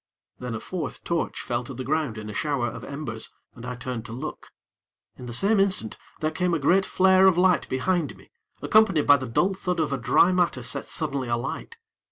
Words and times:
Then 0.39 0.55
a 0.55 0.59
fourth 0.59 1.03
torch 1.03 1.39
fell 1.39 1.63
to 1.63 1.75
the 1.75 1.83
ground 1.83 2.17
in 2.17 2.27
a 2.27 2.33
shower 2.33 2.65
of 2.69 2.83
embers, 2.83 3.31
and 3.53 3.67
I 3.67 3.75
turned 3.75 4.03
to 4.07 4.11
look. 4.13 4.47
In 5.15 5.27
the 5.27 5.31
same 5.31 5.59
instant 5.59 5.95
there 6.21 6.31
came 6.31 6.55
a 6.55 6.57
great 6.59 6.87
flare 6.87 7.27
of 7.27 7.37
light 7.37 7.69
behind 7.69 8.17
me, 8.17 8.31
accompanied 8.63 9.05
by 9.05 9.17
the 9.17 9.27
dull 9.27 9.53
thud 9.53 9.79
of 9.79 9.93
a 9.93 9.99
dry 10.01 10.31
matter 10.31 10.63
set 10.63 10.87
suddenly 10.87 11.27
alight. 11.27 11.77